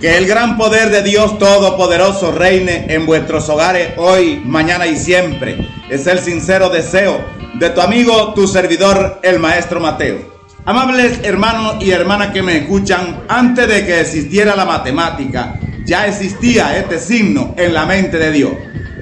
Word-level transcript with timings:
Que 0.00 0.18
el 0.18 0.26
gran 0.26 0.58
poder 0.58 0.90
de 0.90 1.02
Dios 1.02 1.38
Todopoderoso 1.38 2.32
reine 2.32 2.86
en 2.90 3.06
vuestros 3.06 3.48
hogares 3.48 3.92
hoy, 3.96 4.42
mañana 4.44 4.86
y 4.86 4.96
siempre. 4.96 5.66
Es 5.88 6.06
el 6.06 6.18
sincero 6.18 6.68
deseo 6.68 7.24
de 7.54 7.70
tu 7.70 7.80
amigo, 7.80 8.34
tu 8.34 8.46
servidor, 8.46 9.20
el 9.22 9.38
maestro 9.38 9.80
Mateo. 9.80 10.18
Amables 10.66 11.20
hermanos 11.22 11.76
y 11.80 11.90
hermanas 11.90 12.32
que 12.32 12.42
me 12.42 12.58
escuchan, 12.58 13.24
antes 13.28 13.68
de 13.68 13.86
que 13.86 14.00
existiera 14.00 14.54
la 14.56 14.64
matemática, 14.64 15.58
ya 15.86 16.06
existía 16.06 16.76
este 16.76 16.98
signo 16.98 17.54
en 17.56 17.72
la 17.72 17.86
mente 17.86 18.18
de 18.18 18.32
Dios. 18.32 18.52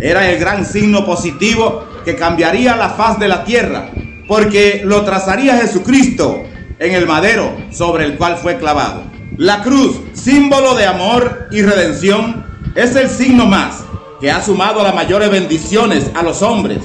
Era 0.01 0.31
el 0.31 0.39
gran 0.39 0.65
signo 0.65 1.05
positivo 1.05 1.87
que 2.05 2.17
cambiaría 2.17 2.77
la 2.77 2.91
faz 2.91 3.19
de 3.19 3.29
la 3.29 3.45
tierra, 3.45 3.91
porque 4.27 4.83
lo 4.85 5.05
trazaría 5.05 5.57
Jesucristo 5.59 6.43
en 6.79 6.95
el 6.95 7.07
madero 7.07 7.57
sobre 7.71 8.05
el 8.05 8.17
cual 8.17 8.37
fue 8.37 8.59
clavado. 8.59 9.05
La 9.37 9.63
cruz, 9.63 10.01
símbolo 10.13 10.75
de 10.75 10.87
amor 10.87 11.49
y 11.51 11.63
redención, 11.63 12.45
es 12.75 12.97
el 12.97 13.09
signo 13.09 13.47
más 13.47 13.85
que 14.21 14.31
ha 14.31 14.43
sumado 14.43 14.83
las 14.83 14.95
mayores 14.95 15.31
bendiciones 15.31 16.11
a 16.15 16.23
los 16.23 16.43
hombres. 16.43 16.79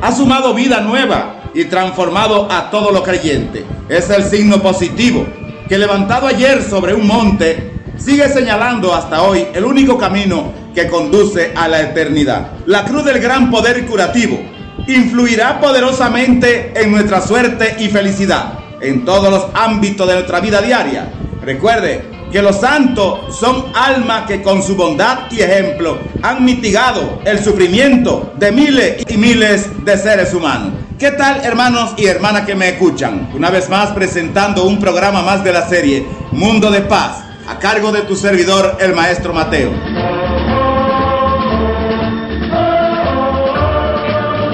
Ha 0.00 0.12
sumado 0.12 0.54
vida 0.54 0.80
nueva 0.80 1.42
y 1.54 1.64
transformado 1.64 2.50
a 2.50 2.70
todos 2.70 2.92
los 2.92 3.02
creyentes. 3.02 3.64
Es 3.88 4.08
el 4.10 4.24
signo 4.24 4.62
positivo 4.62 5.26
que 5.68 5.78
levantado 5.78 6.26
ayer 6.26 6.62
sobre 6.62 6.94
un 6.94 7.06
monte 7.06 7.72
sigue 7.96 8.28
señalando 8.28 8.94
hasta 8.94 9.22
hoy 9.22 9.46
el 9.54 9.64
único 9.64 9.98
camino 9.98 10.52
que 10.74 10.88
conduce 10.88 11.52
a 11.54 11.68
la 11.68 11.80
eternidad. 11.80 12.52
La 12.66 12.84
cruz 12.84 13.04
del 13.04 13.20
gran 13.20 13.50
poder 13.50 13.86
curativo 13.86 14.40
influirá 14.86 15.60
poderosamente 15.60 16.72
en 16.74 16.90
nuestra 16.90 17.20
suerte 17.20 17.76
y 17.78 17.88
felicidad 17.88 18.60
en 18.80 19.04
todos 19.04 19.30
los 19.30 19.46
ámbitos 19.54 20.06
de 20.06 20.14
nuestra 20.14 20.40
vida 20.40 20.60
diaria. 20.60 21.10
Recuerde 21.42 22.04
que 22.30 22.42
los 22.42 22.60
santos 22.60 23.36
son 23.36 23.72
almas 23.74 24.26
que 24.26 24.42
con 24.42 24.62
su 24.62 24.76
bondad 24.76 25.30
y 25.30 25.40
ejemplo 25.40 25.98
han 26.22 26.44
mitigado 26.44 27.20
el 27.24 27.42
sufrimiento 27.42 28.34
de 28.38 28.52
miles 28.52 29.04
y 29.08 29.16
miles 29.16 29.84
de 29.84 29.98
seres 29.98 30.32
humanos. 30.32 30.72
¿Qué 30.98 31.10
tal 31.12 31.44
hermanos 31.44 31.94
y 31.96 32.06
hermanas 32.06 32.46
que 32.46 32.54
me 32.54 32.68
escuchan? 32.68 33.30
Una 33.34 33.50
vez 33.50 33.68
más 33.68 33.90
presentando 33.92 34.64
un 34.64 34.78
programa 34.78 35.22
más 35.22 35.42
de 35.42 35.52
la 35.52 35.66
serie 35.68 36.06
Mundo 36.30 36.70
de 36.70 36.82
Paz, 36.82 37.24
a 37.48 37.58
cargo 37.58 37.90
de 37.90 38.02
tu 38.02 38.14
servidor 38.14 38.76
el 38.80 38.94
maestro 38.94 39.32
Mateo. 39.32 39.72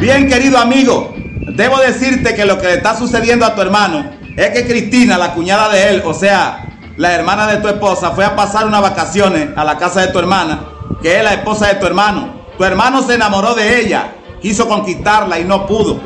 Bien, 0.00 0.28
querido 0.28 0.58
amigo, 0.58 1.14
debo 1.54 1.78
decirte 1.78 2.34
que 2.34 2.44
lo 2.44 2.58
que 2.58 2.66
le 2.66 2.74
está 2.74 2.94
sucediendo 2.96 3.46
a 3.46 3.54
tu 3.54 3.62
hermano 3.62 4.10
es 4.36 4.50
que 4.50 4.66
Cristina, 4.66 5.16
la 5.16 5.32
cuñada 5.32 5.70
de 5.70 5.88
él, 5.88 6.02
o 6.04 6.12
sea, 6.12 6.67
la 6.98 7.14
hermana 7.14 7.46
de 7.46 7.56
tu 7.58 7.68
esposa 7.68 8.10
fue 8.10 8.24
a 8.24 8.36
pasar 8.36 8.66
unas 8.66 8.82
vacaciones 8.82 9.48
a 9.56 9.64
la 9.64 9.78
casa 9.78 10.02
de 10.02 10.08
tu 10.08 10.18
hermana, 10.18 10.64
que 11.00 11.16
es 11.16 11.24
la 11.24 11.32
esposa 11.32 11.68
de 11.68 11.76
tu 11.76 11.86
hermano. 11.86 12.34
Tu 12.58 12.64
hermano 12.64 13.02
se 13.02 13.14
enamoró 13.14 13.54
de 13.54 13.80
ella 13.80 14.12
quiso 14.40 14.68
conquistarla 14.68 15.38
y 15.38 15.44
no 15.44 15.66
pudo. 15.66 16.00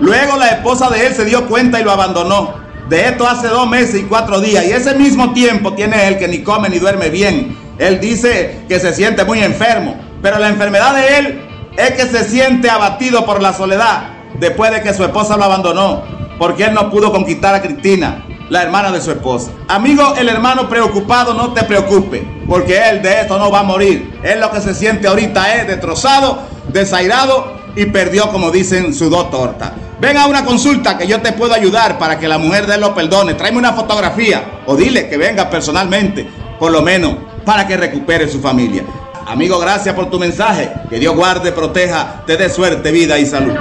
Luego 0.00 0.36
la 0.36 0.48
esposa 0.48 0.90
de 0.90 1.06
él 1.06 1.14
se 1.14 1.24
dio 1.24 1.46
cuenta 1.46 1.80
y 1.80 1.84
lo 1.84 1.92
abandonó. 1.92 2.54
De 2.88 3.06
esto 3.06 3.26
hace 3.26 3.48
dos 3.48 3.68
meses 3.68 4.00
y 4.00 4.04
cuatro 4.04 4.40
días. 4.40 4.64
Y 4.64 4.72
ese 4.72 4.94
mismo 4.94 5.32
tiempo 5.32 5.72
tiene 5.74 6.06
él 6.08 6.18
que 6.18 6.28
ni 6.28 6.42
come 6.42 6.68
ni 6.68 6.78
duerme 6.78 7.08
bien. 7.08 7.56
Él 7.78 8.00
dice 8.00 8.64
que 8.68 8.78
se 8.78 8.92
siente 8.92 9.24
muy 9.24 9.40
enfermo. 9.42 9.96
Pero 10.22 10.38
la 10.38 10.48
enfermedad 10.48 10.94
de 10.94 11.18
él 11.18 11.42
es 11.76 11.92
que 11.92 12.06
se 12.06 12.24
siente 12.24 12.70
abatido 12.70 13.24
por 13.24 13.40
la 13.42 13.52
soledad 13.52 14.08
después 14.38 14.70
de 14.72 14.82
que 14.82 14.94
su 14.94 15.04
esposa 15.04 15.36
lo 15.36 15.44
abandonó. 15.44 16.02
Porque 16.38 16.64
él 16.64 16.74
no 16.74 16.90
pudo 16.90 17.12
conquistar 17.12 17.54
a 17.54 17.62
Cristina, 17.62 18.24
la 18.50 18.62
hermana 18.62 18.92
de 18.92 19.00
su 19.00 19.10
esposa. 19.10 19.50
Amigo, 19.68 20.14
el 20.16 20.28
hermano 20.28 20.68
preocupado, 20.68 21.34
no 21.34 21.52
te 21.52 21.64
preocupe. 21.64 22.26
Porque 22.48 22.78
él 22.90 23.02
de 23.02 23.20
esto 23.20 23.38
no 23.38 23.50
va 23.50 23.60
a 23.60 23.64
morir. 23.64 24.18
Él 24.22 24.40
lo 24.40 24.50
que 24.50 24.60
se 24.60 24.74
siente 24.74 25.08
ahorita 25.08 25.54
es 25.54 25.66
destrozado, 25.66 26.40
desairado 26.72 27.54
y 27.76 27.86
perdió, 27.86 28.30
como 28.30 28.50
dicen, 28.50 28.94
su 28.94 29.10
dos 29.10 29.30
tortas. 29.30 29.72
Ven 30.00 30.16
a 30.16 30.26
una 30.26 30.44
consulta 30.44 30.98
que 30.98 31.06
yo 31.06 31.22
te 31.22 31.32
puedo 31.32 31.54
ayudar 31.54 31.98
para 31.98 32.18
que 32.18 32.28
la 32.28 32.38
mujer 32.38 32.66
de 32.66 32.74
él 32.74 32.80
lo 32.80 32.94
perdone. 32.94 33.34
Tráeme 33.34 33.58
una 33.58 33.72
fotografía 33.72 34.60
o 34.66 34.76
dile 34.76 35.08
que 35.08 35.16
venga 35.16 35.48
personalmente, 35.48 36.28
por 36.58 36.72
lo 36.72 36.82
menos 36.82 37.16
para 37.44 37.66
que 37.66 37.76
recupere 37.76 38.28
su 38.28 38.40
familia. 38.40 38.84
Amigo, 39.26 39.58
gracias 39.58 39.94
por 39.94 40.10
tu 40.10 40.18
mensaje. 40.18 40.70
Que 40.90 40.98
Dios 40.98 41.14
guarde, 41.14 41.52
proteja, 41.52 42.22
te 42.26 42.36
dé 42.36 42.50
suerte, 42.50 42.90
vida 42.92 43.18
y 43.18 43.26
salud. 43.26 43.54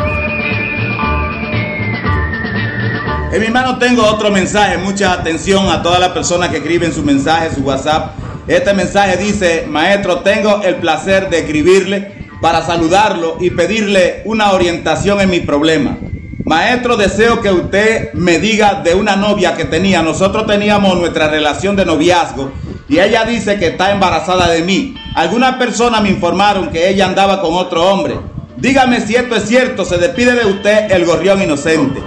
En 3.34 3.42
mi 3.42 3.48
mano 3.48 3.80
tengo 3.80 4.06
otro 4.06 4.30
mensaje. 4.30 4.78
Mucha 4.78 5.12
atención 5.12 5.68
a 5.68 5.82
todas 5.82 6.00
las 6.00 6.10
personas 6.10 6.50
que 6.50 6.58
escriben 6.58 6.94
su 6.94 7.02
mensaje, 7.02 7.50
su 7.50 7.62
WhatsApp. 7.62 8.12
Este 8.48 8.76
mensaje 8.76 9.18
dice, 9.18 9.66
maestro, 9.68 10.20
tengo 10.20 10.62
el 10.62 10.76
placer 10.76 11.32
de 11.32 11.40
escribirle 11.40 12.30
para 12.44 12.62
saludarlo 12.62 13.38
y 13.40 13.50
pedirle 13.50 14.22
una 14.26 14.52
orientación 14.52 15.20
en 15.20 15.32
mi 15.32 15.40
problema. 15.40 15.98
Maestro, 16.46 16.96
deseo 16.96 17.42
que 17.42 17.50
usted 17.50 18.14
me 18.14 18.38
diga 18.38 18.84
de 18.84 18.94
una 18.94 19.16
novia 19.16 19.56
que 19.56 19.66
tenía. 19.66 20.04
Nosotros 20.04 20.46
teníamos 20.46 20.96
nuestra 21.00 21.28
relación 21.28 21.76
de 21.76 21.86
noviazgo 21.86 22.52
y 22.88 23.00
ella 23.00 23.26
dice 23.26 23.58
que 23.58 23.70
está 23.70 23.92
embarazada 23.92 24.48
de 24.48 24.62
mí. 24.62 24.94
Algunas 25.16 25.56
personas 25.56 26.04
me 26.04 26.10
informaron 26.10 26.70
que 26.70 26.88
ella 26.88 27.08
andaba 27.08 27.42
con 27.42 27.56
otro 27.56 27.84
hombre. 27.84 28.14
Dígame 28.58 29.02
si 29.02 29.16
esto 29.16 29.36
es 29.36 29.48
cierto. 29.48 29.86
Se 29.86 29.98
despide 29.98 30.34
de 30.34 30.46
usted 30.46 30.92
el 30.92 31.04
gorrión 31.06 31.42
inocente. 31.42 32.00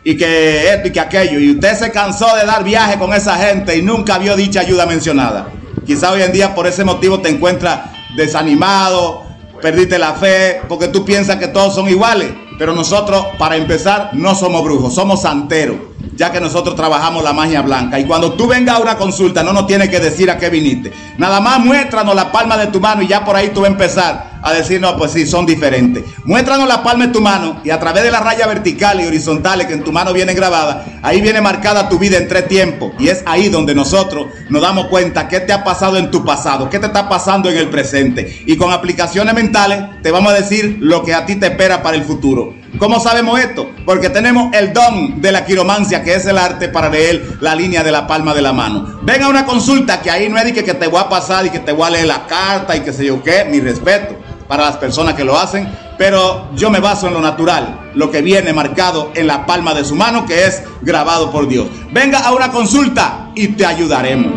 y 0.04 0.16
que 0.16 0.72
esto 0.72 0.88
y 0.88 0.92
que 0.92 1.00
aquello, 1.00 1.40
y 1.40 1.52
usted 1.52 1.74
se 1.76 1.90
cansó 1.90 2.36
de 2.36 2.44
dar 2.44 2.62
viaje 2.62 2.98
con 2.98 3.12
esa 3.14 3.36
gente 3.36 3.76
y 3.76 3.82
nunca 3.82 4.18
vio 4.18 4.36
dicha 4.36 4.60
ayuda 4.60 4.86
mencionada. 4.86 5.48
Quizá 5.86 6.12
hoy 6.12 6.22
en 6.22 6.32
día 6.32 6.54
por 6.54 6.66
ese 6.66 6.84
motivo 6.84 7.20
te 7.20 7.30
encuentras 7.30 7.80
desanimado, 8.14 9.24
perdiste 9.60 9.98
la 9.98 10.12
fe, 10.12 10.60
porque 10.68 10.88
tú 10.88 11.04
piensas 11.04 11.36
que 11.36 11.48
todos 11.48 11.74
son 11.74 11.88
iguales. 11.88 12.30
Pero 12.58 12.72
nosotros, 12.72 13.26
para 13.36 13.56
empezar, 13.56 14.10
no 14.12 14.34
somos 14.34 14.62
brujos, 14.62 14.94
somos 14.94 15.22
santeros 15.22 15.78
ya 16.16 16.30
que 16.30 16.40
nosotros 16.40 16.76
trabajamos 16.76 17.22
la 17.22 17.32
magia 17.32 17.62
blanca. 17.62 17.98
Y 17.98 18.04
cuando 18.04 18.34
tú 18.34 18.46
vengas 18.46 18.76
a 18.76 18.80
una 18.80 18.96
consulta, 18.96 19.42
no 19.42 19.52
nos 19.52 19.66
tienes 19.66 19.88
que 19.88 20.00
decir 20.00 20.30
a 20.30 20.38
qué 20.38 20.50
viniste. 20.50 20.92
Nada 21.18 21.40
más 21.40 21.58
muéstranos 21.58 22.14
la 22.14 22.30
palma 22.30 22.56
de 22.56 22.68
tu 22.68 22.80
mano 22.80 23.02
y 23.02 23.08
ya 23.08 23.24
por 23.24 23.36
ahí 23.36 23.48
tú 23.48 23.60
vas 23.60 23.70
a 23.70 23.72
empezar 23.72 24.33
a 24.44 24.52
decir, 24.52 24.79
no, 24.79 24.94
pues 24.99 25.12
sí, 25.12 25.26
son 25.26 25.46
diferentes. 25.46 26.05
Muéstranos 26.25 26.68
la 26.68 26.83
palma 26.83 27.07
de 27.07 27.12
tu 27.14 27.23
mano 27.23 27.62
y 27.64 27.71
a 27.71 27.80
través 27.80 28.04
de 28.04 28.11
las 28.11 28.23
rayas 28.23 28.47
verticales 28.47 29.04
y 29.04 29.09
horizontales 29.09 29.66
que 29.66 29.73
en 29.73 29.83
tu 29.83 29.90
mano 29.90 30.12
vienen 30.12 30.37
grabadas, 30.37 30.87
ahí 31.02 31.23
viene 31.23 31.40
marcada 31.40 31.88
tu 31.88 31.99
vida 31.99 32.18
en 32.18 32.28
tres 32.28 32.47
tiempos. 32.47 32.92
Y 32.99 33.09
es 33.09 33.23
ahí 33.25 33.49
donde 33.49 33.75
nosotros 33.75 34.26
nos 34.50 34.61
damos 34.61 34.88
cuenta 34.88 35.28
qué 35.28 35.40
te 35.40 35.54
ha 35.54 35.64
pasado 35.64 35.97
en 35.97 36.11
tu 36.11 36.26
pasado, 36.26 36.68
qué 36.68 36.78
te 36.78 36.87
está 36.87 37.09
pasando 37.09 37.49
en 37.49 37.57
el 37.57 37.71
presente. 37.71 38.42
Y 38.45 38.59
con 38.59 38.71
aplicaciones 38.71 39.35
mentales 39.35 39.83
te 40.02 40.11
vamos 40.11 40.30
a 40.30 40.37
decir 40.37 40.76
lo 40.78 41.02
que 41.04 41.14
a 41.14 41.25
ti 41.25 41.37
te 41.37 41.47
espera 41.47 41.83
para 41.83 41.97
el 41.97 42.04
futuro. 42.04 42.54
¿Cómo 42.78 43.00
sabemos 43.00 43.40
esto? 43.40 43.71
Porque 43.87 44.11
tenemos 44.11 44.52
el 44.52 44.75
don 44.75 45.23
de 45.23 45.33
la 45.33 45.47
quiromancia, 45.47 46.02
que 46.02 46.14
es 46.14 46.26
el 46.26 46.37
arte 46.37 46.68
para 46.68 46.90
leer 46.90 47.38
la 47.40 47.54
línea 47.54 47.83
de 47.83 47.92
la 47.92 48.07
palma 48.07 48.35
de 48.35 48.42
la 48.42 48.52
mano. 48.52 49.00
Ven 49.02 49.23
a 49.23 49.28
una 49.28 49.47
consulta 49.47 50.02
que 50.02 50.11
ahí 50.11 50.28
no 50.28 50.37
es 50.37 50.45
de 50.45 50.52
que, 50.52 50.75
te 50.75 50.87
voy 50.88 51.00
a 51.00 51.09
pasar 51.09 51.47
y 51.47 51.50
que 51.50 51.61
te 51.61 51.73
voy 51.73 51.87
a 51.87 51.90
leer 51.90 52.07
la 52.07 52.26
carta 52.26 52.76
y 52.76 52.80
que 52.80 52.92
sé 52.92 53.07
yo 53.07 53.23
qué, 53.23 53.47
mi 53.50 53.61
respeto 53.61 54.16
para 54.48 54.64
las 54.64 54.76
personas 54.76 55.14
que 55.14 55.24
lo 55.24 55.38
hacen, 55.38 55.68
pero 55.96 56.48
yo 56.54 56.70
me 56.70 56.80
baso 56.80 57.06
en 57.06 57.14
lo 57.14 57.20
natural, 57.20 57.90
lo 57.94 58.10
que 58.10 58.22
viene 58.22 58.52
marcado 58.52 59.10
en 59.14 59.26
la 59.26 59.46
palma 59.46 59.74
de 59.74 59.84
su 59.84 59.94
mano, 59.94 60.26
que 60.26 60.46
es 60.46 60.62
grabado 60.82 61.30
por 61.30 61.48
Dios. 61.48 61.68
Venga 61.92 62.18
a 62.20 62.32
una 62.32 62.50
consulta 62.50 63.30
y 63.34 63.48
te 63.48 63.64
ayudaremos. 63.64 64.32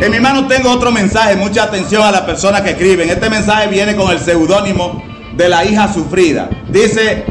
En 0.00 0.10
mi 0.10 0.18
mano 0.18 0.46
tengo 0.46 0.70
otro 0.70 0.90
mensaje, 0.90 1.36
mucha 1.36 1.64
atención 1.64 2.02
a 2.02 2.10
las 2.10 2.22
personas 2.22 2.62
que 2.62 2.70
escriben. 2.70 3.10
Este 3.10 3.28
mensaje 3.28 3.68
viene 3.68 3.94
con 3.96 4.10
el 4.10 4.18
seudónimo 4.18 5.02
de 5.36 5.48
la 5.48 5.64
hija 5.64 5.92
sufrida. 5.92 6.48
Dice, 6.68 7.26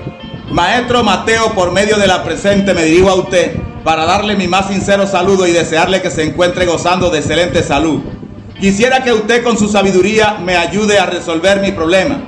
Maestro 0.52 1.04
Mateo, 1.04 1.54
por 1.54 1.72
medio 1.72 1.98
de 1.98 2.06
la 2.06 2.24
presente 2.24 2.76
me 2.76 2.84
dirijo 2.86 3.10
a 3.10 3.16
usted 3.16 3.60
para 3.84 4.06
darle 4.06 4.36
mi 4.36 4.48
más 4.48 4.68
sincero 4.68 5.08
saludo 5.08 5.48
y 5.48 5.52
desearle 5.52 6.02
que 6.02 6.12
se 6.12 6.24
encuentre 6.24 6.68
gozando 6.68 7.10
de 7.10 7.20
excelente 7.20 7.64
salud. 7.64 8.02
Quisiera 8.60 9.02
que 9.02 9.14
usted 9.14 9.42
con 9.42 9.58
su 9.58 9.70
sabiduría 9.70 10.38
me 10.44 10.58
ayude 10.58 11.00
a 11.00 11.06
resolver 11.06 11.62
mi 11.62 11.72
problema. 11.72 12.20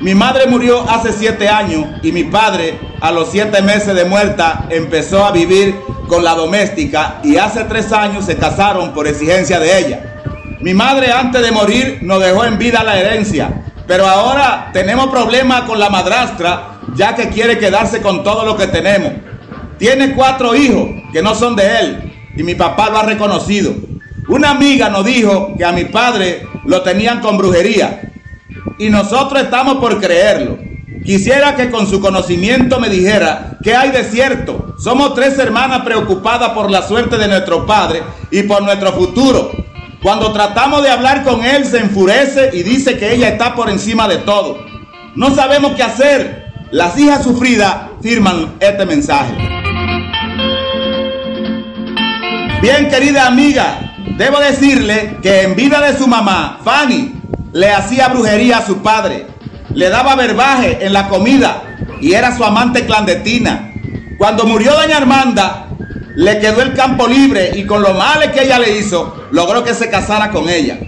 Mi 0.00 0.14
madre 0.14 0.46
murió 0.46 0.88
hace 0.88 1.12
siete 1.12 1.48
años 1.48 1.84
y 2.04 2.12
mi 2.12 2.22
padre 2.22 2.78
a 3.00 3.10
los 3.10 3.30
siete 3.32 3.60
meses 3.60 3.96
de 3.96 4.04
muerta 4.04 4.66
empezó 4.70 5.24
a 5.24 5.32
vivir 5.32 5.74
con 6.06 6.22
la 6.22 6.34
doméstica 6.34 7.18
y 7.24 7.38
hace 7.38 7.64
tres 7.64 7.92
años 7.92 8.24
se 8.24 8.36
casaron 8.36 8.94
por 8.94 9.08
exigencia 9.08 9.58
de 9.58 9.78
ella. 9.78 10.22
Mi 10.60 10.74
madre 10.74 11.10
antes 11.10 11.42
de 11.42 11.50
morir 11.50 11.98
nos 12.02 12.22
dejó 12.22 12.44
en 12.44 12.56
vida 12.56 12.84
la 12.84 12.96
herencia, 12.96 13.64
pero 13.88 14.06
ahora 14.06 14.70
tenemos 14.72 15.08
problemas 15.08 15.62
con 15.62 15.80
la 15.80 15.90
madrastra 15.90 16.78
ya 16.94 17.16
que 17.16 17.30
quiere 17.30 17.58
quedarse 17.58 18.00
con 18.00 18.22
todo 18.22 18.44
lo 18.44 18.56
que 18.56 18.68
tenemos. 18.68 19.12
Tiene 19.76 20.14
cuatro 20.14 20.54
hijos 20.54 20.88
que 21.12 21.20
no 21.20 21.34
son 21.34 21.56
de 21.56 21.78
él 21.80 22.12
y 22.36 22.44
mi 22.44 22.54
papá 22.54 22.90
lo 22.90 22.98
ha 22.98 23.02
reconocido. 23.02 23.89
Una 24.30 24.50
amiga 24.50 24.88
nos 24.88 25.04
dijo 25.04 25.54
que 25.58 25.64
a 25.64 25.72
mi 25.72 25.86
padre 25.86 26.46
lo 26.64 26.82
tenían 26.82 27.20
con 27.20 27.36
brujería. 27.36 28.02
y 28.78 28.88
nosotros 28.88 29.42
estamos 29.42 29.78
por 29.78 30.00
creerlo. 30.00 30.56
Quisiera 31.04 31.56
que 31.56 31.70
con 31.70 31.86
su 31.88 32.00
conocimiento 32.00 32.78
me 32.78 32.88
dijera 32.88 33.58
qué 33.62 33.74
hay 33.74 33.90
de 33.90 34.04
cierto. 34.04 34.74
Somos 34.78 35.14
tres 35.14 35.36
hermanas 35.38 35.82
preocupadas 35.82 36.50
por 36.50 36.70
la 36.70 36.82
suerte 36.82 37.18
de 37.18 37.26
nuestro 37.26 37.66
padre 37.66 38.02
y 38.30 38.42
por 38.44 38.62
nuestro 38.62 38.92
futuro. 38.92 39.50
Cuando 40.02 40.32
tratamos 40.32 40.82
de 40.84 40.90
hablar 40.90 41.24
con 41.24 41.44
él 41.44 41.64
se 41.64 41.78
enfurece 41.78 42.50
y 42.52 42.62
dice 42.62 42.96
que 42.98 43.12
ella 43.12 43.30
está 43.30 43.54
por 43.54 43.68
encima 43.68 44.06
de 44.06 44.18
todo. 44.18 44.58
No 45.16 45.34
sabemos 45.34 45.72
qué 45.72 45.82
hacer. 45.82 46.52
Las 46.70 46.96
hijas 46.96 47.24
sufridas 47.24 47.74
firman 48.00 48.54
este 48.60 48.86
mensaje. 48.86 49.34
Bien, 52.62 52.88
querida 52.88 53.26
amiga, 53.26 53.89
debo 54.20 54.38
decirle 54.38 55.16
que 55.22 55.44
en 55.44 55.56
vida 55.56 55.80
de 55.80 55.96
su 55.96 56.06
mamá, 56.06 56.60
Fanny, 56.62 57.14
le 57.54 57.70
hacía 57.72 58.08
brujería 58.08 58.58
a 58.58 58.66
su 58.66 58.82
padre, 58.82 59.24
le 59.72 59.88
daba 59.88 60.14
verbaje 60.14 60.76
en 60.82 60.92
la 60.92 61.08
comida 61.08 61.62
y 62.02 62.12
era 62.12 62.36
su 62.36 62.44
amante 62.44 62.84
clandestina. 62.84 63.72
Cuando 64.18 64.44
murió 64.44 64.74
doña 64.74 64.98
Armanda, 64.98 65.68
le 66.16 66.38
quedó 66.38 66.60
el 66.60 66.74
campo 66.74 67.08
libre 67.08 67.52
y 67.54 67.64
con 67.64 67.80
lo 67.80 67.94
mal 67.94 68.30
que 68.30 68.42
ella 68.42 68.58
le 68.58 68.76
hizo, 68.76 69.26
logró 69.30 69.64
que 69.64 69.72
se 69.72 69.88
casara 69.88 70.30
con 70.30 70.50
ella. 70.50 70.78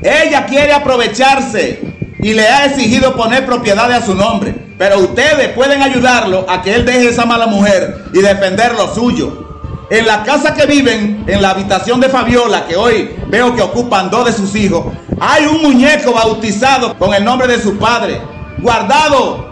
Ella 0.00 0.46
quiere 0.46 0.72
aprovecharse 0.72 1.80
y 2.20 2.32
le 2.32 2.46
ha 2.46 2.66
exigido 2.66 3.16
poner 3.16 3.44
propiedades 3.44 4.04
a 4.04 4.06
su 4.06 4.14
nombre, 4.14 4.54
pero 4.78 5.00
ustedes 5.00 5.48
pueden 5.48 5.82
ayudarlo 5.82 6.46
a 6.48 6.62
que 6.62 6.76
él 6.76 6.86
deje 6.86 7.08
esa 7.08 7.26
mala 7.26 7.48
mujer 7.48 8.04
y 8.14 8.20
defender 8.20 8.74
lo 8.74 8.94
suyo. 8.94 9.47
En 9.90 10.06
la 10.06 10.22
casa 10.22 10.52
que 10.52 10.66
viven, 10.66 11.24
en 11.26 11.40
la 11.40 11.50
habitación 11.50 11.98
de 11.98 12.10
Fabiola, 12.10 12.66
que 12.66 12.76
hoy 12.76 13.16
veo 13.28 13.56
que 13.56 13.62
ocupan 13.62 14.10
dos 14.10 14.26
de 14.26 14.32
sus 14.32 14.54
hijos, 14.54 14.84
hay 15.18 15.46
un 15.46 15.62
muñeco 15.62 16.12
bautizado 16.12 16.98
con 16.98 17.14
el 17.14 17.24
nombre 17.24 17.48
de 17.48 17.58
su 17.58 17.78
padre, 17.78 18.20
guardado 18.58 19.48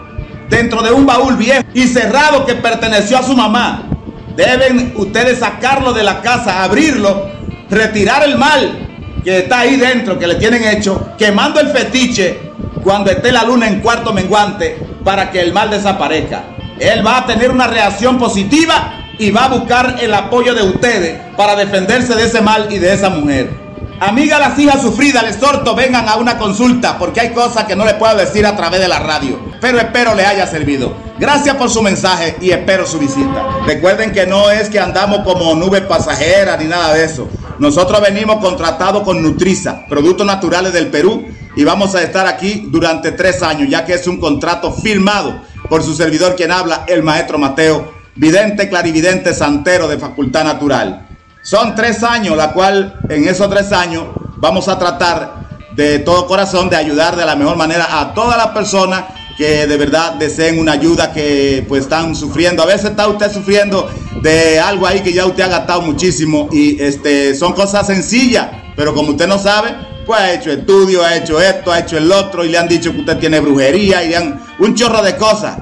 dentro 0.47 0.83
de 0.83 0.91
un 0.91 1.07
baúl 1.07 1.37
viejo 1.37 1.63
y 1.73 1.87
cerrado 1.87 2.45
que 2.45 2.53
perteneció 2.53 3.17
a 3.17 3.23
su 3.23 3.35
mamá. 3.35 3.89
Deben 4.35 4.93
ustedes 4.95 5.39
sacarlo 5.39 5.91
de 5.93 6.03
la 6.03 6.21
casa, 6.21 6.63
abrirlo, 6.63 7.31
retirar 7.71 8.23
el 8.23 8.37
mal 8.37 8.87
que 9.23 9.39
está 9.39 9.61
ahí 9.61 9.75
dentro, 9.75 10.19
que 10.19 10.27
le 10.27 10.35
tienen 10.35 10.63
hecho, 10.65 11.13
quemando 11.17 11.59
el 11.59 11.69
fetiche 11.69 12.39
cuando 12.83 13.09
esté 13.09 13.31
la 13.31 13.43
luna 13.43 13.67
en 13.67 13.81
cuarto 13.81 14.13
menguante 14.13 14.77
para 15.03 15.31
que 15.31 15.41
el 15.41 15.51
mal 15.51 15.71
desaparezca. 15.71 16.43
Él 16.79 17.05
va 17.05 17.17
a 17.17 17.25
tener 17.25 17.49
una 17.49 17.65
reacción 17.65 18.19
positiva 18.19 19.06
y 19.19 19.31
va 19.31 19.45
a 19.45 19.49
buscar 19.49 19.95
el 19.99 20.13
apoyo 20.13 20.53
de 20.53 20.63
ustedes 20.63 21.19
para 21.35 21.55
defenderse 21.55 22.15
de 22.15 22.25
ese 22.25 22.41
mal 22.41 22.67
y 22.71 22.79
de 22.79 22.93
esa 22.93 23.09
mujer. 23.09 23.67
Amiga, 23.99 24.37
las 24.37 24.59
hijas 24.59 24.81
sufridas, 24.81 25.23
les 25.23 25.37
exhorto, 25.37 25.73
vengan 25.73 26.07
a 26.07 26.17
una 26.17 26.37
consulta 26.37 26.99
porque 26.99 27.19
hay 27.19 27.33
cosas 27.33 27.65
que 27.65 27.75
no 27.75 27.83
le 27.83 27.95
puedo 27.95 28.15
decir 28.15 28.45
a 28.45 28.55
través 28.55 28.79
de 28.79 28.87
la 28.87 28.99
radio. 28.99 29.39
Pero 29.59 29.79
espero 29.79 30.13
le 30.13 30.23
haya 30.23 30.45
servido. 30.45 30.93
Gracias 31.17 31.55
por 31.55 31.71
su 31.71 31.81
mensaje 31.81 32.35
y 32.39 32.51
espero 32.51 32.85
su 32.85 32.99
visita. 32.99 33.43
Recuerden 33.65 34.11
que 34.11 34.27
no 34.27 34.51
es 34.51 34.69
que 34.69 34.79
andamos 34.79 35.21
como 35.21 35.55
nubes 35.55 35.81
pasajeras 35.81 36.59
ni 36.59 36.65
nada 36.65 36.93
de 36.93 37.05
eso. 37.05 37.27
Nosotros 37.57 37.99
venimos 38.01 38.37
contratados 38.37 39.01
con 39.01 39.23
Nutriza, 39.23 39.87
productos 39.89 40.27
naturales 40.27 40.73
del 40.73 40.89
Perú, 40.89 41.25
y 41.55 41.63
vamos 41.63 41.95
a 41.95 42.03
estar 42.03 42.27
aquí 42.27 42.67
durante 42.67 43.13
tres 43.13 43.41
años, 43.41 43.67
ya 43.67 43.83
que 43.83 43.95
es 43.95 44.05
un 44.05 44.19
contrato 44.19 44.71
firmado 44.71 45.41
por 45.67 45.81
su 45.81 45.95
servidor 45.95 46.35
quien 46.35 46.51
habla, 46.51 46.83
el 46.87 47.01
maestro 47.01 47.39
Mateo 47.39 47.96
vidente, 48.17 48.69
clarividente, 48.69 49.33
santero 49.33 49.87
de 49.87 49.97
facultad 49.97 50.43
natural. 50.43 51.07
Son 51.41 51.75
tres 51.75 52.03
años, 52.03 52.35
la 52.35 52.51
cual 52.51 52.99
en 53.09 53.27
esos 53.27 53.49
tres 53.49 53.71
años 53.71 54.05
vamos 54.37 54.67
a 54.67 54.77
tratar 54.77 55.47
de 55.75 55.99
todo 55.99 56.27
corazón 56.27 56.69
de 56.69 56.75
ayudar 56.75 57.15
de 57.15 57.25
la 57.25 57.35
mejor 57.35 57.55
manera 57.55 58.01
a 58.01 58.13
todas 58.13 58.37
las 58.37 58.47
personas 58.47 59.03
que 59.37 59.67
de 59.67 59.77
verdad 59.77 60.15
deseen 60.15 60.59
una 60.59 60.71
ayuda 60.71 61.13
que 61.13 61.63
pues 61.67 61.83
están 61.83 62.15
sufriendo. 62.15 62.63
A 62.63 62.65
veces 62.65 62.89
está 62.89 63.07
usted 63.07 63.31
sufriendo 63.31 63.87
de 64.21 64.59
algo 64.59 64.87
ahí 64.87 65.01
que 65.01 65.13
ya 65.13 65.27
usted 65.27 65.43
ha 65.43 65.47
gastado 65.47 65.83
muchísimo 65.83 66.49
y 66.51 66.81
este 66.81 67.35
son 67.35 67.53
cosas 67.53 67.85
sencillas, 67.85 68.47
pero 68.75 68.95
como 68.95 69.11
usted 69.11 69.27
no 69.27 69.37
sabe, 69.37 69.75
pues 70.07 70.19
ha 70.19 70.33
hecho 70.33 70.51
estudio, 70.51 71.03
ha 71.03 71.15
hecho 71.15 71.39
esto, 71.39 71.71
ha 71.71 71.79
hecho 71.79 71.97
el 71.97 72.11
otro 72.11 72.43
y 72.43 72.49
le 72.49 72.57
han 72.57 72.67
dicho 72.67 72.91
que 72.91 73.01
usted 73.01 73.19
tiene 73.19 73.39
brujería 73.39 74.03
y 74.03 74.09
le 74.09 74.17
han 74.17 74.41
un 74.57 74.73
chorro 74.73 75.03
de 75.03 75.15
cosas. 75.15 75.59